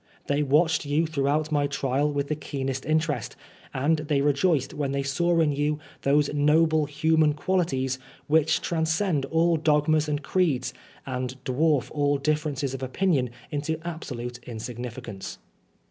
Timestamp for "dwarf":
11.45-11.91